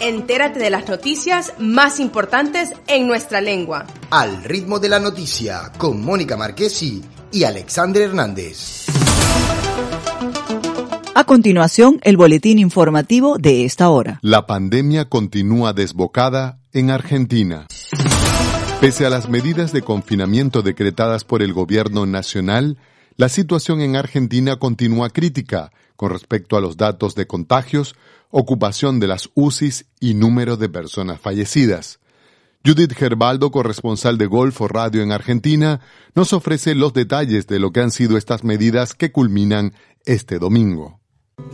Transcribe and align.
Entérate 0.00 0.60
de 0.60 0.70
las 0.70 0.88
noticias 0.88 1.54
más 1.58 1.98
importantes 1.98 2.72
en 2.86 3.08
nuestra 3.08 3.40
lengua. 3.40 3.84
Al 4.10 4.44
ritmo 4.44 4.78
de 4.78 4.88
la 4.88 5.00
noticia, 5.00 5.72
con 5.76 6.04
Mónica 6.04 6.36
Marquesi 6.36 7.02
y 7.32 7.42
Alexandre 7.42 8.04
Hernández. 8.04 8.86
A 11.16 11.24
continuación, 11.24 11.98
el 12.02 12.16
boletín 12.16 12.60
informativo 12.60 13.38
de 13.38 13.64
esta 13.64 13.88
hora. 13.88 14.20
La 14.22 14.46
pandemia 14.46 15.08
continúa 15.08 15.72
desbocada 15.72 16.60
en 16.72 16.92
Argentina. 16.92 17.66
Pese 18.80 19.04
a 19.04 19.10
las 19.10 19.28
medidas 19.28 19.72
de 19.72 19.82
confinamiento 19.82 20.62
decretadas 20.62 21.24
por 21.24 21.42
el 21.42 21.52
gobierno 21.52 22.06
nacional, 22.06 22.78
la 23.16 23.28
situación 23.28 23.80
en 23.80 23.96
Argentina 23.96 24.60
continúa 24.60 25.10
crítica 25.10 25.72
con 25.96 26.10
respecto 26.10 26.56
a 26.56 26.60
los 26.60 26.76
datos 26.76 27.16
de 27.16 27.26
contagios, 27.26 27.96
ocupación 28.30 29.00
de 29.00 29.06
las 29.06 29.30
UCIs 29.34 29.86
y 30.00 30.14
número 30.14 30.56
de 30.56 30.68
personas 30.68 31.20
fallecidas. 31.20 32.00
Judith 32.64 32.92
Gerbaldo, 32.92 33.50
corresponsal 33.50 34.18
de 34.18 34.26
Golfo 34.26 34.68
Radio 34.68 35.02
en 35.02 35.12
Argentina, 35.12 35.80
nos 36.14 36.32
ofrece 36.32 36.74
los 36.74 36.92
detalles 36.92 37.46
de 37.46 37.58
lo 37.58 37.70
que 37.70 37.80
han 37.80 37.90
sido 37.90 38.16
estas 38.16 38.44
medidas 38.44 38.94
que 38.94 39.12
culminan 39.12 39.72
este 40.04 40.38
domingo. 40.38 41.00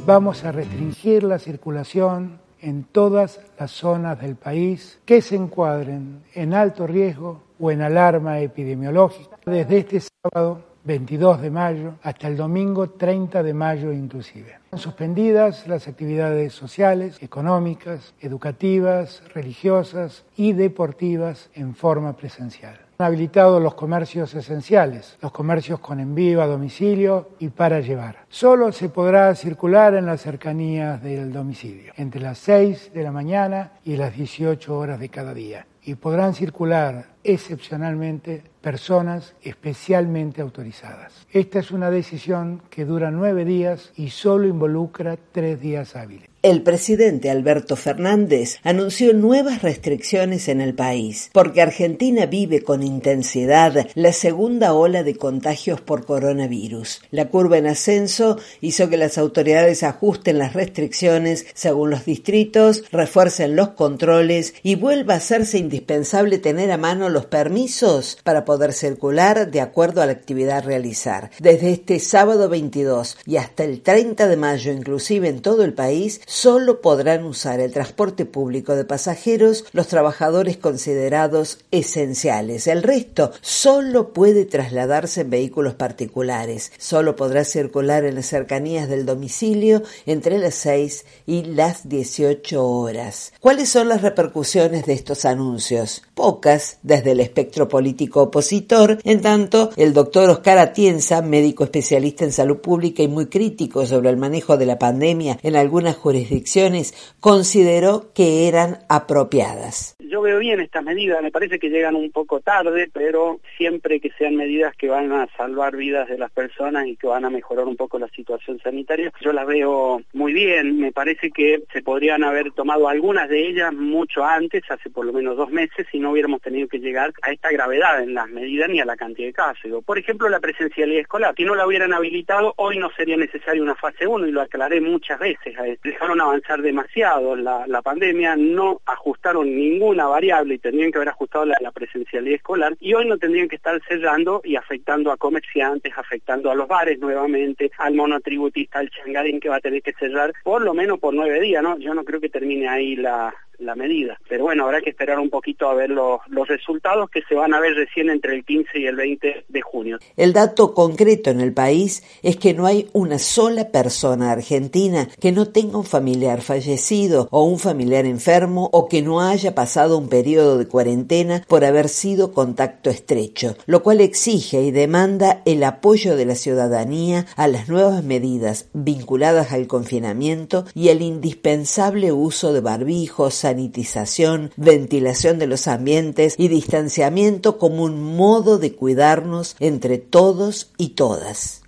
Vamos 0.06 0.44
a 0.44 0.52
restringir 0.52 1.22
la 1.24 1.38
circulación 1.38 2.40
en 2.60 2.84
todas 2.84 3.40
las 3.58 3.70
zonas 3.70 4.20
del 4.20 4.36
país 4.36 4.98
que 5.04 5.20
se 5.20 5.36
encuadren 5.36 6.22
en 6.32 6.54
alto 6.54 6.86
riesgo 6.86 7.42
o 7.60 7.70
en 7.70 7.82
alarma 7.82 8.40
epidemiológica. 8.40 9.38
Desde 9.44 9.78
este 9.78 10.00
sábado 10.00 10.73
22 10.84 11.40
de 11.40 11.50
mayo 11.50 11.94
hasta 12.02 12.28
el 12.28 12.36
domingo 12.36 12.90
30 12.90 13.42
de 13.42 13.54
mayo 13.54 13.90
inclusive. 13.90 14.58
Suspendidas 14.74 15.66
las 15.66 15.88
actividades 15.88 16.52
sociales, 16.52 17.16
económicas, 17.22 18.14
educativas, 18.20 19.22
religiosas 19.34 20.24
y 20.36 20.52
deportivas 20.52 21.48
en 21.54 21.74
forma 21.74 22.14
presencial. 22.14 22.78
Han 22.98 23.06
habilitado 23.06 23.58
los 23.58 23.74
comercios 23.74 24.34
esenciales, 24.34 25.16
los 25.20 25.32
comercios 25.32 25.80
con 25.80 25.98
envío 26.00 26.42
a 26.42 26.46
domicilio 26.46 27.30
y 27.40 27.48
para 27.48 27.80
llevar. 27.80 28.18
Solo 28.28 28.70
se 28.70 28.88
podrá 28.88 29.34
circular 29.34 29.94
en 29.94 30.06
las 30.06 30.20
cercanías 30.20 31.02
del 31.02 31.32
domicilio, 31.32 31.92
entre 31.96 32.20
las 32.20 32.38
6 32.38 32.92
de 32.94 33.02
la 33.02 33.10
mañana 33.10 33.72
y 33.84 33.96
las 33.96 34.14
18 34.14 34.78
horas 34.78 35.00
de 35.00 35.08
cada 35.08 35.34
día. 35.34 35.66
Y 35.82 35.96
podrán 35.96 36.34
circular 36.34 37.13
excepcionalmente 37.24 38.42
personas 38.60 39.34
especialmente 39.42 40.40
autorizadas. 40.40 41.12
Esta 41.30 41.58
es 41.58 41.70
una 41.70 41.90
decisión 41.90 42.62
que 42.70 42.84
dura 42.84 43.10
nueve 43.10 43.44
días 43.44 43.92
y 43.96 44.10
solo 44.10 44.46
involucra 44.46 45.18
tres 45.32 45.60
días 45.60 45.96
hábiles. 45.96 46.30
El 46.44 46.60
presidente 46.60 47.30
Alberto 47.30 47.74
Fernández 47.74 48.58
anunció 48.64 49.14
nuevas 49.14 49.62
restricciones 49.62 50.48
en 50.48 50.60
el 50.60 50.74
país, 50.74 51.30
porque 51.32 51.62
Argentina 51.62 52.26
vive 52.26 52.60
con 52.60 52.82
intensidad 52.82 53.86
la 53.94 54.12
segunda 54.12 54.74
ola 54.74 55.02
de 55.02 55.16
contagios 55.16 55.80
por 55.80 56.04
coronavirus. 56.04 57.00
La 57.10 57.30
curva 57.30 57.56
en 57.56 57.66
ascenso 57.66 58.38
hizo 58.60 58.90
que 58.90 58.98
las 58.98 59.16
autoridades 59.16 59.82
ajusten 59.82 60.36
las 60.36 60.52
restricciones 60.52 61.46
según 61.54 61.88
los 61.88 62.04
distritos, 62.04 62.84
refuercen 62.92 63.56
los 63.56 63.70
controles 63.70 64.54
y 64.62 64.74
vuelva 64.74 65.14
a 65.14 65.18
hacerse 65.18 65.56
indispensable 65.56 66.38
tener 66.38 66.70
a 66.72 66.76
mano 66.76 67.08
los 67.14 67.24
permisos 67.26 68.18
para 68.22 68.44
poder 68.44 68.74
circular 68.74 69.50
de 69.50 69.60
acuerdo 69.62 70.02
a 70.02 70.06
la 70.06 70.12
actividad 70.12 70.58
a 70.58 70.60
realizar. 70.60 71.30
Desde 71.38 71.72
este 71.72 71.98
sábado 71.98 72.48
22 72.50 73.16
y 73.24 73.36
hasta 73.36 73.64
el 73.64 73.80
30 73.80 74.28
de 74.28 74.36
mayo, 74.36 74.72
inclusive 74.72 75.28
en 75.28 75.40
todo 75.40 75.64
el 75.64 75.72
país, 75.72 76.20
solo 76.26 76.82
podrán 76.82 77.24
usar 77.24 77.60
el 77.60 77.72
transporte 77.72 78.26
público 78.26 78.76
de 78.76 78.84
pasajeros 78.84 79.64
los 79.72 79.88
trabajadores 79.88 80.56
considerados 80.56 81.58
esenciales. 81.70 82.66
El 82.66 82.82
resto 82.82 83.32
solo 83.40 84.12
puede 84.12 84.44
trasladarse 84.44 85.22
en 85.22 85.30
vehículos 85.30 85.74
particulares. 85.74 86.72
Solo 86.78 87.16
podrá 87.16 87.44
circular 87.44 88.04
en 88.04 88.16
las 88.16 88.26
cercanías 88.26 88.88
del 88.88 89.06
domicilio 89.06 89.82
entre 90.06 90.38
las 90.38 90.54
6 90.56 91.04
y 91.26 91.44
las 91.44 91.88
18 91.88 92.66
horas. 92.66 93.32
¿Cuáles 93.40 93.68
son 93.68 93.88
las 93.88 94.02
repercusiones 94.02 94.86
de 94.86 94.94
estos 94.94 95.24
anuncios? 95.24 96.02
Pocas 96.14 96.78
desde 96.82 97.03
el 97.12 97.20
espectro 97.20 97.68
político 97.68 98.22
opositor, 98.22 98.98
en 99.04 99.20
tanto 99.20 99.70
el 99.76 99.92
doctor 99.92 100.30
Oscar 100.30 100.58
Atienza, 100.58 101.22
médico 101.22 101.64
especialista 101.64 102.24
en 102.24 102.32
salud 102.32 102.58
pública 102.58 103.02
y 103.02 103.08
muy 103.08 103.26
crítico 103.26 103.86
sobre 103.86 104.10
el 104.10 104.16
manejo 104.16 104.56
de 104.56 104.66
la 104.66 104.78
pandemia 104.78 105.38
en 105.42 105.56
algunas 105.56 105.96
jurisdicciones 105.96 106.94
consideró 107.20 108.12
que 108.12 108.48
eran 108.48 108.84
apropiadas. 108.88 109.96
Yo 110.14 110.22
veo 110.22 110.38
bien 110.38 110.60
estas 110.60 110.84
medidas, 110.84 111.20
me 111.24 111.32
parece 111.32 111.58
que 111.58 111.70
llegan 111.70 111.96
un 111.96 112.12
poco 112.12 112.38
tarde, 112.38 112.88
pero 112.92 113.40
siempre 113.58 113.98
que 113.98 114.12
sean 114.16 114.36
medidas 114.36 114.72
que 114.76 114.88
van 114.88 115.10
a 115.10 115.26
salvar 115.36 115.74
vidas 115.74 116.08
de 116.08 116.16
las 116.16 116.30
personas 116.30 116.86
y 116.86 116.94
que 116.94 117.08
van 117.08 117.24
a 117.24 117.30
mejorar 117.30 117.64
un 117.66 117.74
poco 117.74 117.98
la 117.98 118.06
situación 118.06 118.60
sanitaria, 118.60 119.12
yo 119.20 119.32
las 119.32 119.44
veo 119.44 120.02
muy 120.12 120.32
bien. 120.32 120.78
Me 120.78 120.92
parece 120.92 121.32
que 121.32 121.64
se 121.72 121.82
podrían 121.82 122.22
haber 122.22 122.52
tomado 122.52 122.88
algunas 122.88 123.28
de 123.28 123.44
ellas 123.44 123.72
mucho 123.72 124.24
antes, 124.24 124.62
hace 124.68 124.88
por 124.88 125.04
lo 125.04 125.12
menos 125.12 125.36
dos 125.36 125.50
meses, 125.50 125.84
y 125.90 125.98
no 125.98 126.12
hubiéramos 126.12 126.40
tenido 126.40 126.68
que 126.68 126.78
llegar 126.78 127.12
a 127.22 127.32
esta 127.32 127.50
gravedad 127.50 128.00
en 128.00 128.14
las 128.14 128.28
medidas 128.28 128.68
ni 128.68 128.78
a 128.78 128.84
la 128.84 128.96
cantidad 128.96 129.26
de 129.26 129.32
casos. 129.32 129.84
Por 129.84 129.98
ejemplo, 129.98 130.28
la 130.28 130.38
presencialidad 130.38 131.00
escolar. 131.00 131.34
Si 131.36 131.44
no 131.44 131.56
la 131.56 131.66
hubieran 131.66 131.92
habilitado, 131.92 132.54
hoy 132.58 132.78
no 132.78 132.88
sería 132.92 133.16
necesaria 133.16 133.60
una 133.60 133.74
fase 133.74 134.06
1 134.06 134.28
y 134.28 134.30
lo 134.30 134.42
aclaré 134.42 134.80
muchas 134.80 135.18
veces. 135.18 135.56
Dejaron 135.82 136.20
avanzar 136.20 136.62
demasiado 136.62 137.34
la 137.34 137.82
pandemia, 137.82 138.36
no 138.36 138.80
ajustaron 138.86 139.52
ninguna 139.52 140.03
variable 140.06 140.54
y 140.54 140.58
tendrían 140.58 140.90
que 140.90 140.98
haber 140.98 141.10
ajustado 141.10 141.46
la, 141.46 141.72
presencialidad 141.72 142.36
escolar 142.36 142.76
y 142.80 142.94
hoy 142.94 143.06
no 143.06 143.18
tendrían 143.18 143.48
que 143.48 143.56
estar 143.56 143.80
cerrando 143.88 144.40
y 144.44 144.56
afectando 144.56 145.10
a 145.10 145.16
comerciantes, 145.16 145.92
afectando 145.96 146.50
a 146.50 146.54
los 146.54 146.68
bares 146.68 146.98
nuevamente, 146.98 147.70
al 147.78 147.94
monotributista, 147.94 148.78
al 148.78 148.90
changarín 148.90 149.40
que 149.40 149.48
va 149.48 149.56
a 149.56 149.60
tener 149.60 149.82
que 149.82 149.92
cerrar 149.94 150.32
por 150.44 150.62
lo 150.62 150.74
menos 150.74 151.00
por 151.00 151.14
nueve 151.14 151.40
días, 151.40 151.62
¿no? 151.62 151.78
Yo 151.78 151.94
no 151.94 152.04
creo 152.04 152.20
que 152.20 152.28
termine 152.28 152.68
ahí 152.68 152.96
la, 152.96 153.34
la 153.58 153.74
medida. 153.74 154.18
Pero 154.28 154.44
bueno, 154.44 154.64
habrá 154.64 154.80
que 154.80 154.90
esperar 154.90 155.18
un 155.18 155.30
poquito 155.30 155.68
a 155.68 155.74
ver 155.74 155.90
los, 155.90 156.20
los 156.28 156.48
resultados 156.48 157.10
que 157.10 157.22
se 157.22 157.34
van 157.34 157.54
a 157.54 157.60
ver 157.60 157.74
recién 157.74 158.10
entre 158.10 158.34
el 158.34 158.44
15 158.44 158.78
y 158.78 158.86
el 158.86 158.96
20 158.96 159.44
de 159.48 159.62
junio. 159.62 159.98
El 160.16 160.32
dato 160.32 160.74
concreto 160.74 161.30
en 161.30 161.40
el 161.40 161.52
país 161.52 162.02
es 162.22 162.36
que 162.36 162.54
no 162.54 162.66
hay 162.66 162.88
una 162.92 163.18
sola 163.18 163.68
persona 163.68 164.32
argentina 164.32 165.08
que 165.20 165.32
no 165.32 165.46
tenga 165.46 165.78
un 165.78 165.84
familiar 165.84 166.40
fallecido 166.40 167.28
o 167.30 167.44
un 167.44 167.58
familiar 167.58 168.06
enfermo 168.06 168.68
o 168.72 168.88
que 168.88 169.02
no 169.02 169.20
haya 169.20 169.54
pasado 169.54 169.98
un 169.98 170.08
periodo 170.08 170.58
de 170.58 170.66
cuarentena 170.66 171.44
por 171.48 171.64
haber 171.64 171.88
sido 171.88 172.32
contacto 172.32 172.90
estrecho, 172.90 173.56
lo 173.66 173.82
cual 173.82 174.00
exige 174.00 174.62
y 174.62 174.70
demanda 174.70 175.42
el 175.44 175.62
apoyo 175.64 176.16
de 176.16 176.24
la 176.24 176.34
ciudadanía 176.34 177.26
a 177.36 177.48
las 177.48 177.68
nuevas 177.68 178.04
medidas 178.04 178.68
vinculadas 178.72 179.52
al 179.52 179.66
confinamiento 179.66 180.64
y 180.74 180.88
el 180.88 181.02
indispensable 181.02 182.12
uso 182.12 182.52
de 182.52 182.60
barbijos, 182.60 183.43
sanitización, 183.44 184.52
ventilación 184.56 185.38
de 185.38 185.46
los 185.46 185.68
ambientes 185.68 186.34
y 186.38 186.48
distanciamiento 186.48 187.58
como 187.58 187.84
un 187.84 188.16
modo 188.16 188.56
de 188.56 188.74
cuidarnos 188.74 189.54
entre 189.60 189.98
todos 189.98 190.72
y 190.78 190.90
todas. 191.00 191.60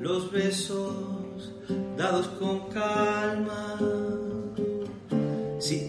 Los 0.00 0.32
besos 0.32 1.52
dados 1.96 2.26
con 2.40 2.68
calma. 2.70 3.78
Si 5.60 5.88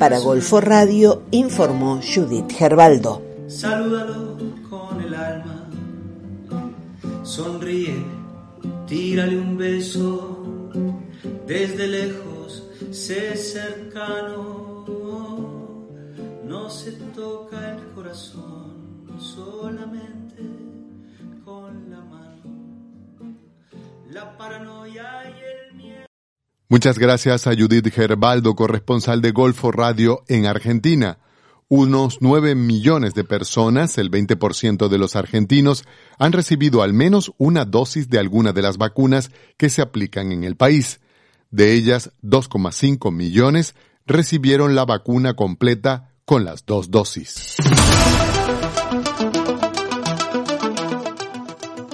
Para 0.00 0.18
Golfo 0.18 0.60
Radio 0.60 1.22
informó 1.30 2.00
Judith 2.02 2.50
Gerbaldo. 2.50 3.22
Salúdalo 3.46 4.36
con 4.68 5.00
el 5.00 5.14
alma. 5.14 5.70
Sonríe, 7.22 7.94
tírale 8.88 9.38
un 9.38 9.56
beso 9.56 10.44
desde 11.46 11.86
lejos 11.86 12.37
sé 12.90 13.36
cercano, 13.36 14.84
no 16.44 16.70
se 16.70 16.92
toca 16.92 17.76
el 17.76 17.92
corazón 17.94 19.16
solamente 19.18 20.42
con 21.44 21.90
la 21.90 22.00
mano. 22.00 23.38
La 24.10 24.36
paranoia 24.36 25.24
y 25.24 25.68
el 25.70 25.76
miedo. 25.76 26.06
Muchas 26.68 26.98
gracias 26.98 27.46
a 27.46 27.54
Judith 27.54 27.92
Gerbaldo, 27.92 28.54
corresponsal 28.54 29.20
de 29.20 29.32
Golfo 29.32 29.72
Radio 29.72 30.24
en 30.28 30.46
Argentina. 30.46 31.18
Unos 31.70 32.18
9 32.22 32.54
millones 32.54 33.12
de 33.14 33.24
personas, 33.24 33.98
el 33.98 34.10
20% 34.10 34.88
de 34.88 34.98
los 34.98 35.16
argentinos, 35.16 35.84
han 36.18 36.32
recibido 36.32 36.82
al 36.82 36.94
menos 36.94 37.32
una 37.36 37.66
dosis 37.66 38.08
de 38.08 38.18
alguna 38.18 38.54
de 38.54 38.62
las 38.62 38.78
vacunas 38.78 39.30
que 39.58 39.68
se 39.68 39.82
aplican 39.82 40.32
en 40.32 40.44
el 40.44 40.56
país. 40.56 41.00
De 41.50 41.74
ellas, 41.74 42.10
2,5 42.22 43.12
millones 43.12 43.74
recibieron 44.06 44.74
la 44.74 44.84
vacuna 44.84 45.34
completa 45.34 46.10
con 46.24 46.44
las 46.44 46.66
dos 46.66 46.90
dosis. 46.90 47.56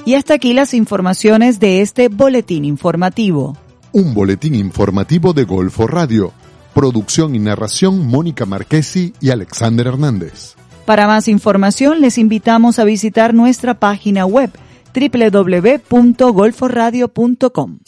Y 0.06 0.15
hasta 0.15 0.35
aquí 0.35 0.53
las 0.53 0.75
informaciones 0.75 1.61
de 1.61 1.81
este 1.81 2.09
boletín 2.09 2.65
informativo. 2.65 3.56
Un 3.93 4.12
boletín 4.12 4.55
informativo 4.55 5.33
de 5.33 5.45
Golfo 5.45 5.87
Radio. 5.87 6.33
Producción 6.75 7.37
y 7.37 7.39
narración 7.39 8.06
Mónica 8.06 8.45
Marquesi 8.45 9.15
y 9.21 9.31
Alexander 9.31 9.87
Hernández. 9.87 10.56
Para 10.85 11.06
más 11.06 11.29
información 11.29 12.01
les 12.01 12.19
invitamos 12.19 12.81
a 12.81 12.85
visitar 12.85 13.33
nuestra 13.33 13.79
página 13.79 14.27
web 14.27 14.51
www.golforadio.com. 14.95 17.79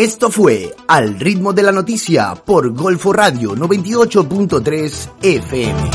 Esto 0.00 0.30
fue 0.30 0.74
Al 0.88 1.20
ritmo 1.20 1.52
de 1.52 1.62
la 1.62 1.72
noticia 1.72 2.34
por 2.34 2.72
Golfo 2.72 3.12
Radio 3.12 3.54
98.3 3.54 5.10
FM. 5.20 5.90